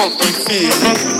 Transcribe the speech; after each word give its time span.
fucking 0.00 0.32
feeling. 0.46 1.19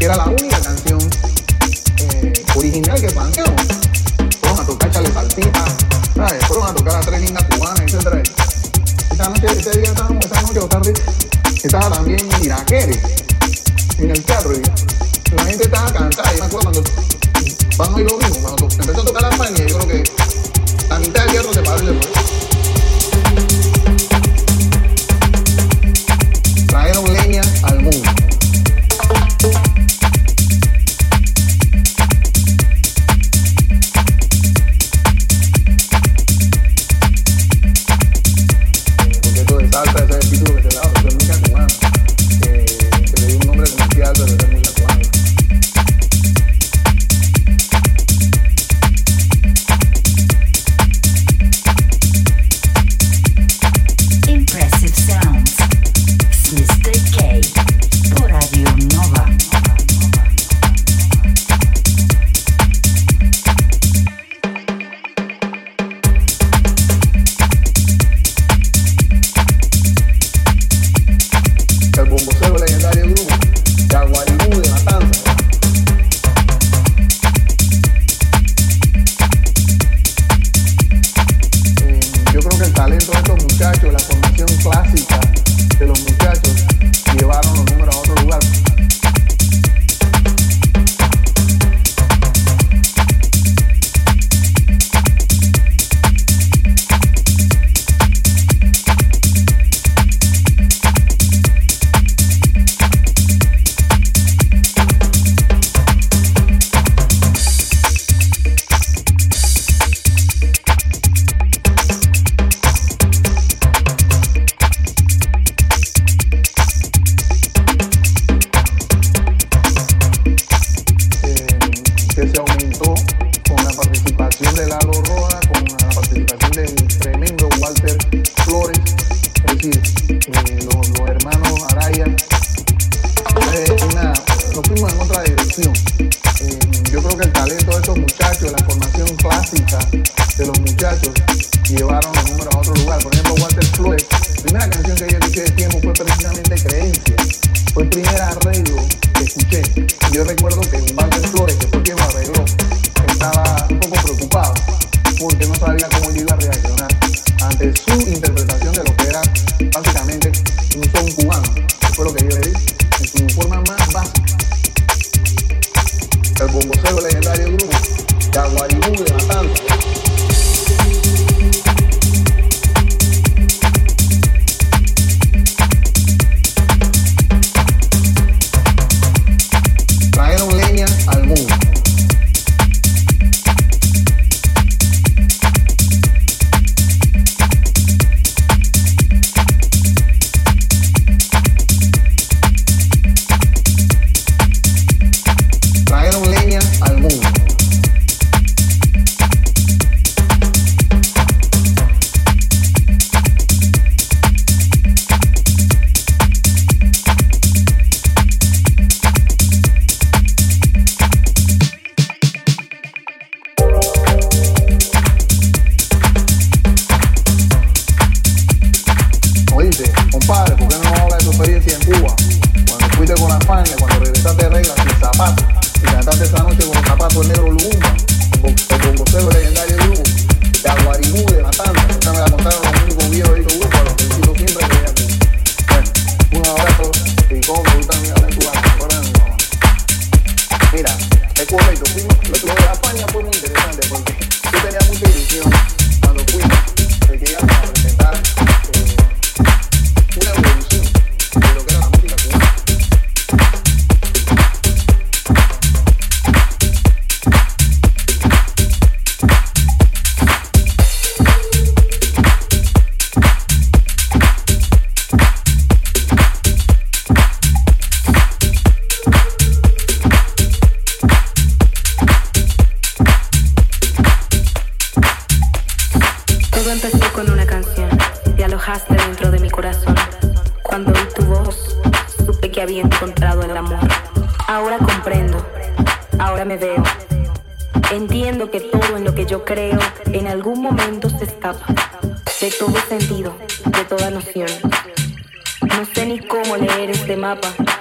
Era 0.00 0.16
la 0.16 0.24
única 0.24 0.49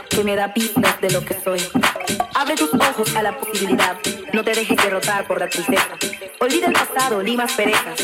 que 0.10 0.24
me 0.24 0.36
da 0.36 0.54
pistas 0.54 1.00
de 1.02 1.10
lo 1.12 1.24
que 1.24 1.34
soy. 1.34 1.62
Abre 2.36 2.56
tus 2.56 2.74
ojos 2.74 3.16
a 3.16 3.24
la 3.24 3.38
posibilidad, 3.38 3.98
no 4.34 4.44
te 4.44 4.52
dejes 4.52 4.78
derrotar 4.78 5.26
por 5.26 5.40
la 5.40 5.50
tristeza. 5.50 5.98
Olvida 6.40 6.68
el 6.68 6.74
pasado, 6.74 7.22
limas 7.22 7.54
perezas. 7.54 8.00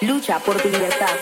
Lucha 0.00 0.38
por 0.38 0.56
tu 0.60 0.68
libertad. 0.68 1.16